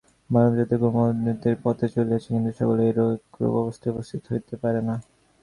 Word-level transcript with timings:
মানবজাতি 0.29 0.75
ক্রমোন্নতির 0.81 1.55
পথে 1.63 1.85
চলিয়াছে, 1.95 2.27
কিন্তু 2.33 2.51
সকলেই 2.59 2.89
একরূপ 2.91 3.53
অবস্থায় 3.61 3.91
উপস্থিত 3.93 4.21
হইতে 4.31 4.53
পারে 4.63 4.79
নাই। 4.87 4.99